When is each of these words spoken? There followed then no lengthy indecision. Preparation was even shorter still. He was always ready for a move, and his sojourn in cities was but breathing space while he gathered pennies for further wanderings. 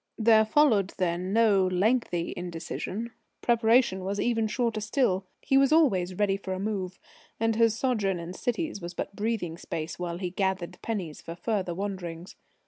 There 0.17 0.45
followed 0.45 0.93
then 0.97 1.31
no 1.31 1.67
lengthy 1.67 2.33
indecision. 2.35 3.11
Preparation 3.43 4.03
was 4.03 4.19
even 4.19 4.47
shorter 4.47 4.81
still. 4.81 5.27
He 5.43 5.59
was 5.59 5.71
always 5.71 6.15
ready 6.15 6.37
for 6.37 6.53
a 6.53 6.59
move, 6.59 6.97
and 7.39 7.55
his 7.55 7.77
sojourn 7.77 8.17
in 8.19 8.33
cities 8.33 8.81
was 8.81 8.95
but 8.95 9.15
breathing 9.15 9.59
space 9.59 9.99
while 9.99 10.17
he 10.17 10.31
gathered 10.31 10.81
pennies 10.81 11.21
for 11.21 11.35
further 11.35 11.75
wanderings. 11.75 12.35